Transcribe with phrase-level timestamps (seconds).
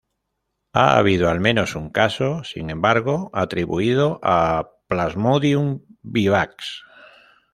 [0.73, 6.85] Ha habido al menos un caso, sin embargo, atribuido a "Plasmodium vivax".